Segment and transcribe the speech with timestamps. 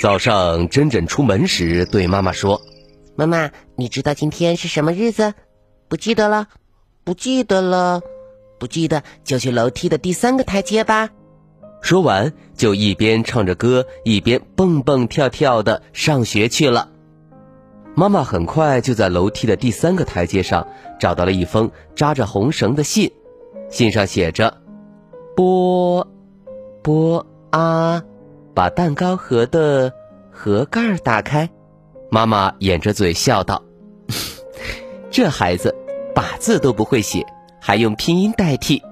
[0.00, 2.62] 早上，珍珍出门时对妈妈说
[3.16, 5.34] ：“妈妈，你知道今天是什么日子？
[5.90, 6.48] 不记得了？
[7.04, 8.00] 不记得了？
[8.58, 11.10] 不记得就去楼梯的第三个台阶吧。”
[11.82, 16.88] 说完，就一边唱着歌，一边蹦蹦跳跳的上学去了。
[17.94, 20.66] 妈妈很快就在楼梯的第三个台阶上
[20.98, 23.12] 找到了一封扎着红绳的信，
[23.68, 24.62] 信上写着
[25.36, 26.08] ：“波，
[26.82, 28.02] 波啊。”
[28.60, 29.90] 把蛋糕盒的
[30.30, 31.48] 盒盖打开，
[32.10, 33.64] 妈妈掩着嘴笑道
[35.10, 35.74] ：“这孩子
[36.14, 37.24] 把字都不会写，
[37.58, 38.82] 还用拼音代替。”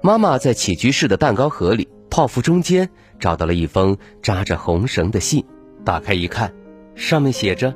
[0.00, 5.44] 妈妈在起居室的蛋糕盒里泡芙中间找到了一封扎着红绳的信，
[5.84, 6.54] 打开一看，
[6.94, 7.74] 上面写着：“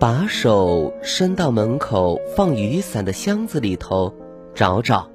[0.00, 4.14] 把手伸到门口放雨伞的箱子里头
[4.54, 5.10] 找找。”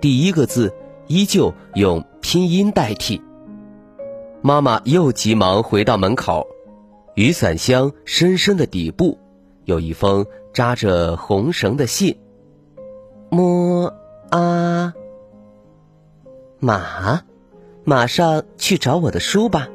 [0.00, 0.72] 第一个字
[1.08, 3.20] 依旧用拼音代替。
[4.42, 6.46] 妈妈又急忙回到门口，
[7.14, 9.18] 雨伞箱深深的底部
[9.66, 10.24] 有一封
[10.54, 12.18] 扎着红绳的信。
[13.28, 13.92] 摸
[14.30, 14.94] 啊，
[16.58, 17.20] 马，
[17.84, 19.68] 马上去找我的书吧。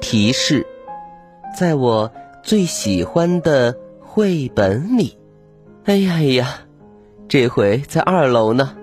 [0.00, 0.64] 提示，
[1.58, 2.12] 在我
[2.44, 5.18] 最喜欢的绘本里。
[5.86, 6.60] 哎呀哎呀，
[7.26, 8.76] 这回在二楼呢。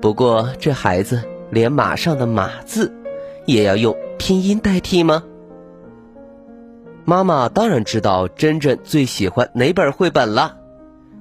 [0.00, 2.90] 不过这孩子连马上的“马”字。
[3.46, 5.24] 也要用拼音代替吗？
[7.04, 10.56] 妈妈当然知道珍珍最喜欢哪本绘本了。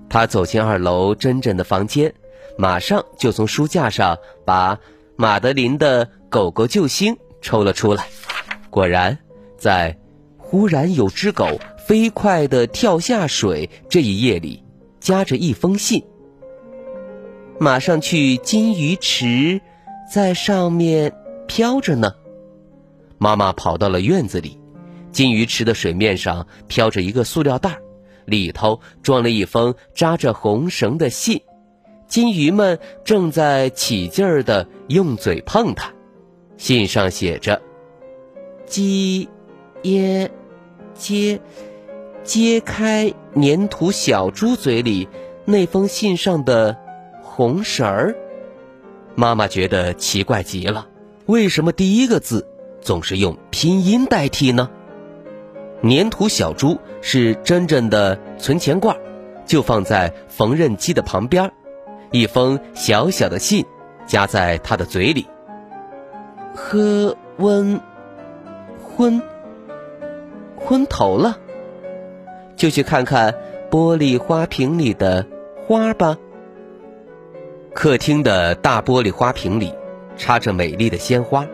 [0.10, 2.14] 她走进二楼珍珍的房间，
[2.58, 4.78] 马上就从书架上把
[5.16, 8.06] 马德琳的《狗狗救星》抽了出来。
[8.70, 9.18] 果然，
[9.58, 9.98] 在
[10.38, 14.64] “忽然有只狗飞快地跳下水”这一页里，
[15.00, 16.04] 夹着一封信。
[17.60, 19.62] 马上去金鱼池，
[20.14, 21.14] 在上面。
[21.54, 22.16] 飘着呢，
[23.18, 24.58] 妈妈跑到了院子里，
[25.12, 27.78] 金鱼池的水面上飘着一个塑料袋，
[28.24, 31.42] 里头装了一封扎着红绳的信，
[32.08, 35.92] 金鱼们正在起劲儿的用嘴碰它。
[36.56, 37.62] 信上写着
[38.66, 39.28] ：“揭
[39.82, 40.32] 耶
[40.94, 41.42] 揭
[42.24, 45.10] 揭开粘土小猪嘴里
[45.44, 46.78] 那封信上的
[47.22, 48.16] 红绳儿。”
[49.16, 50.88] 妈妈觉得奇怪极了。
[51.28, 52.48] 为什么第一个字
[52.82, 54.70] 总是用拼音代替呢？
[55.84, 58.98] 粘土小猪是真正的存钱罐，
[59.46, 61.52] 就放在缝纫机的旁边，
[62.12, 63.66] 一封小小的信
[64.08, 65.28] 夹在他的嘴里。
[66.56, 67.80] 喝温
[68.84, 69.22] 昏
[70.58, 71.38] 昏头了，
[72.56, 73.36] 就去看看
[73.70, 75.26] 玻璃花瓶里的
[75.68, 76.18] 花吧。
[77.74, 79.74] 客厅的大玻璃花瓶里。
[80.18, 81.48] 插着美丽的鲜花，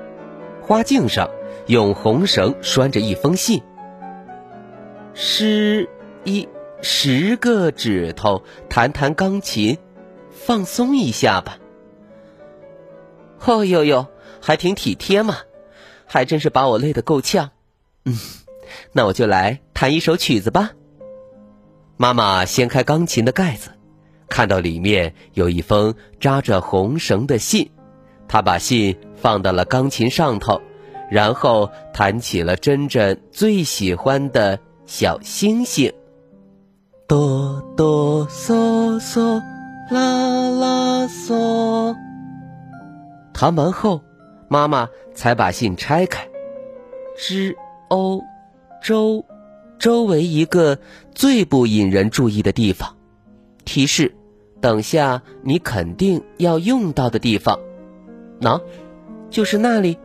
[0.62, 1.30] 花茎上
[1.68, 3.62] 用红绳拴着一封信。
[5.14, 5.90] 十
[6.24, 6.48] 一
[6.82, 9.78] 十个指头弹弹钢琴，
[10.32, 11.58] 放松一下吧。
[13.46, 14.08] 哦呦呦，
[14.42, 15.38] 还挺体贴嘛，
[16.06, 17.52] 还真是把我累得够呛。
[18.06, 18.16] 嗯，
[18.92, 20.72] 那我就来弹一首曲子吧。
[21.96, 23.72] 妈妈掀开钢琴的盖子，
[24.30, 27.72] 看到里面有一封扎着红绳的信。
[28.28, 30.62] 他把信放到了钢琴上头，
[31.10, 35.92] 然后弹起了珍珍最喜欢的小星星。
[37.08, 39.42] 哆哆嗦嗦，
[39.90, 41.96] 啦啦嗦。
[43.34, 44.02] 弹完后，
[44.50, 46.28] 妈妈才把信拆开。
[47.18, 47.56] 之
[47.88, 48.22] 欧
[48.84, 49.24] 周，
[49.80, 50.78] 周围一个
[51.16, 52.98] 最不引人注意的地方。
[53.64, 54.14] 提示：
[54.60, 57.58] 等下你肯定要用到的地方。
[58.42, 58.62] 喏，
[59.30, 59.98] 就是那里。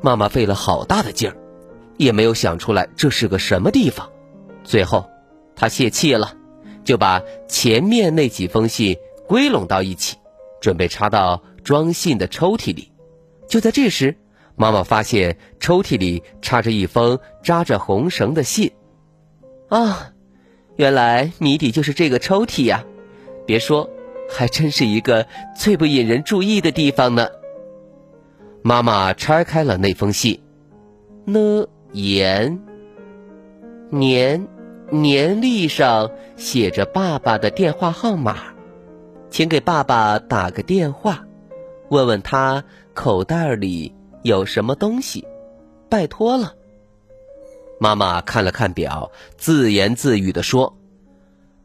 [0.00, 1.36] 妈妈费了好大的劲儿，
[1.96, 4.08] 也没有想出来这是个什么地方。
[4.62, 5.10] 最后，
[5.56, 6.34] 她泄气了，
[6.84, 8.96] 就把前面那几封信
[9.26, 10.16] 归拢到一起，
[10.60, 12.92] 准备插到装信的抽屉里。
[13.48, 14.16] 就在这时，
[14.54, 18.72] 妈妈发现抽屉里插着一封扎着红绳的信。
[19.68, 20.12] 啊，
[20.76, 22.84] 原来谜底就是这个抽屉呀！
[23.46, 23.90] 别说。
[24.28, 25.26] 还真是一个
[25.56, 27.28] 最不引人注意的地方呢。
[28.62, 30.40] 妈妈拆开了那封信，
[31.24, 32.60] 呢言
[33.90, 34.46] 年
[34.90, 38.36] 年历上写着爸爸的电话号码，
[39.30, 41.26] 请给爸爸打个电话，
[41.88, 42.64] 问问他
[42.94, 45.26] 口袋里有什么东西，
[45.88, 46.54] 拜托了。
[47.80, 50.76] 妈妈看了看表，自言自语地说：“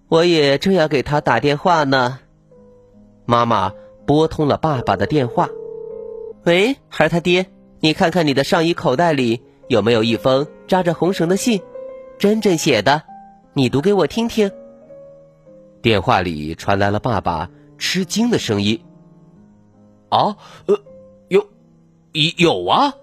[0.07, 2.19] 我也正要给他打电话呢。”
[3.25, 3.73] 妈妈
[4.05, 5.49] 拨通了爸爸的电话
[6.45, 7.45] ：“喂，孩儿他爹，
[7.79, 11.61] 你看看你的上衣口袋里有没有一封扎着红绳的信，
[12.17, 13.01] 真真写的，
[13.53, 14.51] 你读给我听听。”
[15.81, 18.79] 电话里传来了爸爸吃惊的声音
[20.09, 20.35] ：“啊，
[20.67, 20.79] 呃，
[21.27, 21.45] 有，
[22.37, 22.93] 有啊，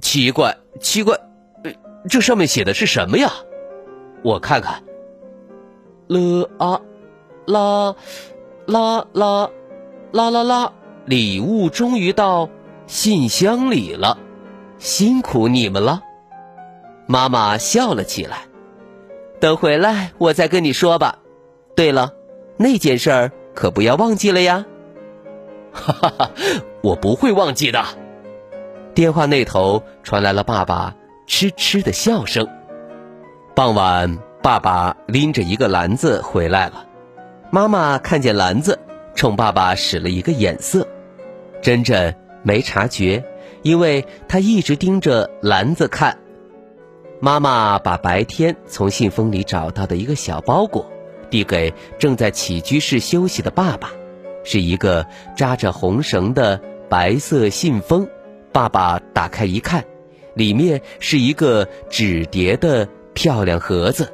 [0.00, 1.14] 奇怪，奇怪。”
[1.64, 1.72] 呃
[2.08, 3.30] 这上面写的是什么呀？
[4.24, 4.82] 我看看。
[6.08, 6.80] 了啊，
[7.46, 7.94] 啦，
[8.66, 9.50] 啦啦，
[10.12, 10.72] 啦啦啦！
[11.06, 12.48] 礼物终于到
[12.86, 14.18] 信箱里了，
[14.78, 16.02] 辛苦你们了。
[17.06, 18.42] 妈妈笑了起来。
[19.40, 21.18] 等回来我再跟你说吧。
[21.74, 22.12] 对了，
[22.56, 24.66] 那件事儿可不要忘记了呀。
[25.72, 26.30] 哈哈哈，
[26.82, 27.82] 我不会忘记的。
[28.94, 30.94] 电话那头传来了爸爸。
[31.26, 32.46] 痴痴的笑声。
[33.54, 36.84] 傍晚，爸爸拎着一个篮子回来了。
[37.50, 38.78] 妈妈看见篮子，
[39.14, 40.86] 冲爸爸使了一个眼色。
[41.60, 43.24] 珍珍没察觉，
[43.62, 46.18] 因为她一直盯着篮子看。
[47.20, 50.90] 妈妈把白天从信封里找到的一个小包裹
[51.30, 53.90] 递给正在起居室休息的爸爸，
[54.44, 55.06] 是一个
[55.36, 58.08] 扎着红绳的白色信封。
[58.52, 59.84] 爸爸打开一看。
[60.34, 64.10] 里面是一个纸叠的漂亮盒子，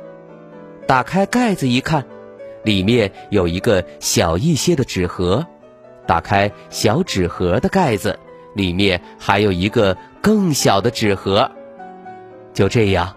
[0.84, 2.06] 打开盖子一看，
[2.64, 5.46] 里面有一个小一些的纸盒。
[6.06, 8.18] 打开小纸盒的盖子，
[8.54, 11.50] 里面还有一个更小的纸盒。
[12.54, 13.14] 就这样，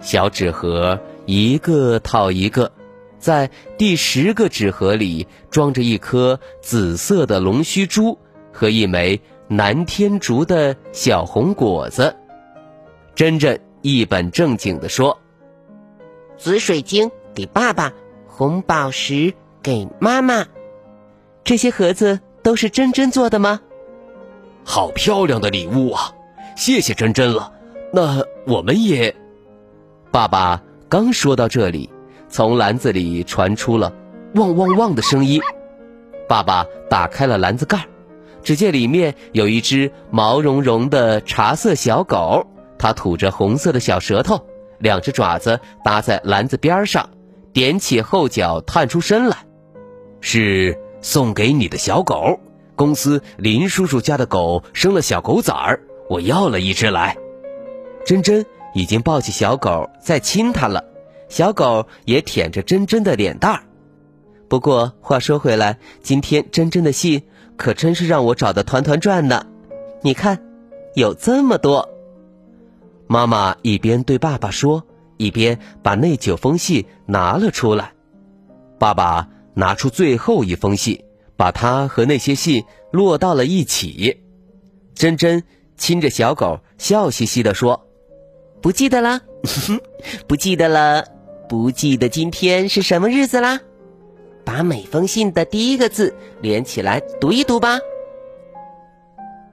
[0.00, 2.72] 小纸盒一个套一个，
[3.18, 8.18] 在第十个纸盒里装着一颗紫色的龙须珠
[8.50, 12.16] 和一枚南天竹的小红果子。
[13.14, 15.20] 珍珍一本正经地说
[16.38, 17.92] ：“紫水晶给爸爸，
[18.34, 20.46] 红宝石给妈妈。
[21.44, 23.60] 这些盒子都是珍珍做的吗？
[24.64, 26.14] 好漂亮的礼物啊！
[26.56, 27.52] 谢谢珍珍了。
[27.92, 29.14] 那我们也……
[30.10, 31.90] 爸爸刚说到这里，
[32.30, 33.92] 从篮子里传出了
[34.34, 35.38] ‘汪汪汪’的声音。
[36.26, 37.86] 爸爸打开了篮子盖，
[38.42, 42.46] 只见里面有一只毛茸茸的茶色小狗。”
[42.78, 44.46] 它吐着红色的小舌头，
[44.78, 47.10] 两只爪子搭在篮子边上，
[47.54, 49.46] 踮起后脚探出身来。
[50.20, 52.38] 是送给你的小狗。
[52.74, 57.16] 公司林叔叔家的狗生了小狗崽儿，我要了一只来。
[58.04, 60.84] 珍珍已经抱起小狗在亲它了，
[61.28, 63.62] 小狗也舔着珍珍的脸蛋儿。
[64.48, 67.22] 不过话说回来，今天珍珍的信
[67.56, 69.46] 可真是让我找的团团转呢。
[70.00, 70.42] 你看，
[70.94, 71.88] 有这么多。
[73.06, 74.84] 妈妈一边对爸爸说，
[75.16, 77.92] 一边把那九封信拿了出来。
[78.78, 81.04] 爸爸拿出最后一封信，
[81.36, 84.20] 把它和那些信摞到了一起。
[84.94, 85.42] 珍珍
[85.76, 87.86] 亲着小狗，笑嘻嘻地说
[88.60, 89.20] ：“不记得了，
[90.26, 91.04] 不记得了，
[91.48, 93.60] 不记得今天是什么日子啦？
[94.44, 97.78] 把每封信的第一个字连起来读一读吧。”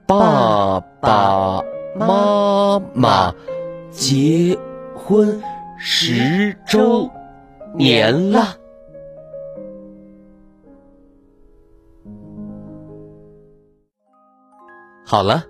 [0.06, 1.62] 爸爸。
[1.96, 3.34] 妈妈
[3.90, 4.56] 结
[4.94, 5.42] 婚
[5.82, 7.10] 十周
[7.74, 8.54] 年了。
[15.06, 15.42] 好了，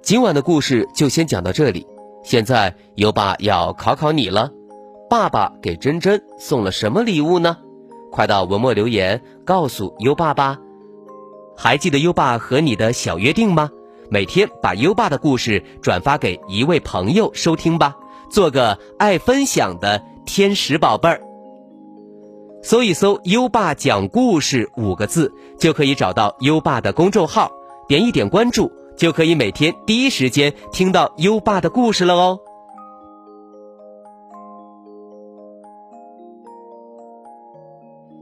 [0.00, 1.86] 今晚的故事就先讲到这里。
[2.22, 4.50] 现在优爸要考考你了，
[5.10, 7.58] 爸爸给珍珍送了什么礼物呢？
[8.10, 10.58] 快到文末留言告诉优爸吧。
[11.58, 13.70] 还记得优爸和你的小约定吗？
[14.08, 17.94] 每天把优爸的故事转发给一位朋友收听吧，
[18.30, 21.20] 做个爱分享的天使宝贝儿。
[22.62, 27.50] 搜一搜“优爸讲故事”五个字，就可以找到优爸的公众号，
[27.86, 32.38] 点一点关注，就可以每天第一时间听到优爸的故事了哦。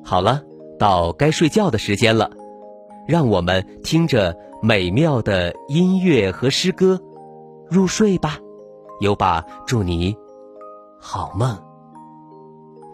[0.04, 0.42] 好了，
[0.78, 2.30] 到该睡觉的时间了，
[3.06, 4.36] 让我们听着。
[4.64, 6.96] 美妙的音乐和诗歌，
[7.68, 8.38] 入睡吧，
[9.02, 10.16] 有把祝你
[11.00, 11.60] 好梦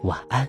[0.04, 0.48] 晚安。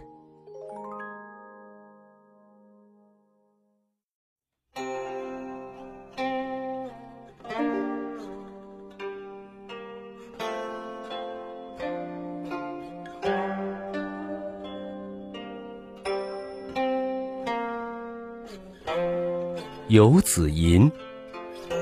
[19.89, 20.89] 游子吟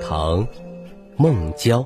[0.01, 0.47] 唐
[1.15, 1.85] 孟郊。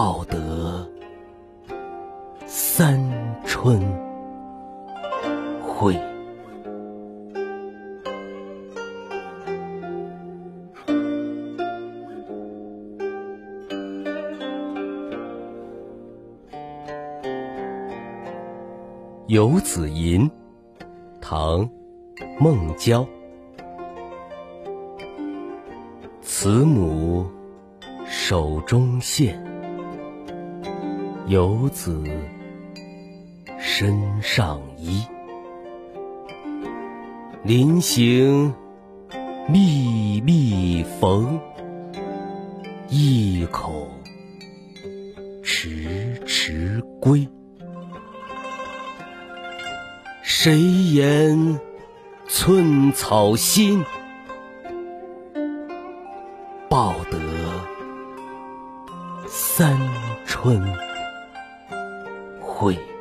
[0.00, 0.88] 报得
[2.46, 3.02] 三
[3.44, 3.80] 春
[5.60, 5.92] 晖。
[19.26, 20.30] 游子吟，
[21.20, 21.68] 唐·
[22.38, 23.04] 孟郊。
[26.22, 27.26] 慈母
[28.06, 29.36] 手中线，
[31.28, 32.02] 游子
[33.58, 35.04] 身上衣。
[37.42, 38.54] 临行
[39.46, 41.38] 密密缝，
[42.88, 43.90] 意恐
[45.42, 47.28] 迟迟归。
[50.22, 51.60] 谁言
[52.26, 53.84] 寸草心，
[56.70, 57.18] 报得
[59.26, 59.78] 三
[60.24, 60.62] 春
[62.58, 62.97] 会。